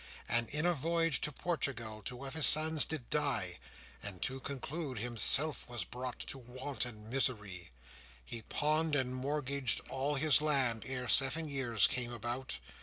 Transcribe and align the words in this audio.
And 0.27 0.49
in 0.49 0.65
a 0.65 0.73
voyage 0.73 1.21
to 1.21 1.31
Portugal 1.31 2.01
Two 2.03 2.25
of 2.25 2.33
his 2.33 2.47
sons 2.47 2.85
did 2.85 3.11
die; 3.11 3.59
And 4.01 4.19
to 4.23 4.39
conclude, 4.39 4.97
himself 4.97 5.69
was 5.69 5.83
brought 5.83 6.17
To 6.21 6.39
want 6.39 6.85
and 6.87 7.07
misery: 7.07 7.69
He 8.25 8.41
pawned 8.41 8.95
and 8.95 9.13
mortgaged 9.13 9.79
all 9.89 10.15
his 10.15 10.41
land 10.41 10.85
Ere 10.87 11.07
seven 11.07 11.47
years 11.49 11.85
came 11.85 12.11
about. 12.11 12.57